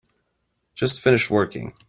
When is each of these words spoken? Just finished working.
Just 0.73 0.99
finished 0.99 1.29
working. 1.29 1.75